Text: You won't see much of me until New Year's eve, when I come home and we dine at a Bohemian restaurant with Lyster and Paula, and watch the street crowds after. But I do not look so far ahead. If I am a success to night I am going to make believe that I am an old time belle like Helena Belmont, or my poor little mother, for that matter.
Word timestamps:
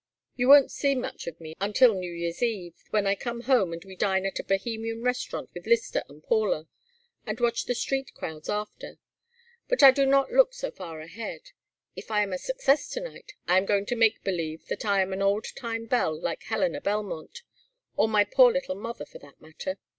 You 0.35 0.47
won't 0.47 0.71
see 0.71 0.95
much 0.95 1.27
of 1.27 1.39
me 1.39 1.53
until 1.61 1.93
New 1.93 2.11
Year's 2.11 2.41
eve, 2.41 2.73
when 2.89 3.05
I 3.05 3.13
come 3.13 3.41
home 3.41 3.71
and 3.71 3.85
we 3.85 3.95
dine 3.95 4.25
at 4.25 4.39
a 4.39 4.43
Bohemian 4.43 5.03
restaurant 5.03 5.51
with 5.53 5.67
Lyster 5.67 6.01
and 6.09 6.23
Paula, 6.23 6.65
and 7.27 7.39
watch 7.39 7.65
the 7.65 7.75
street 7.75 8.15
crowds 8.15 8.49
after. 8.49 8.97
But 9.67 9.83
I 9.83 9.91
do 9.91 10.07
not 10.07 10.31
look 10.31 10.55
so 10.55 10.71
far 10.71 11.01
ahead. 11.01 11.51
If 11.95 12.09
I 12.09 12.23
am 12.23 12.33
a 12.33 12.39
success 12.39 12.89
to 12.93 12.99
night 12.99 13.33
I 13.47 13.59
am 13.59 13.67
going 13.67 13.85
to 13.85 13.95
make 13.95 14.23
believe 14.23 14.65
that 14.69 14.85
I 14.85 15.03
am 15.03 15.13
an 15.13 15.21
old 15.21 15.45
time 15.55 15.85
belle 15.85 16.19
like 16.19 16.41
Helena 16.45 16.81
Belmont, 16.81 17.43
or 17.95 18.07
my 18.09 18.23
poor 18.23 18.51
little 18.51 18.73
mother, 18.73 19.05
for 19.05 19.19
that 19.19 19.39
matter. 19.39 19.77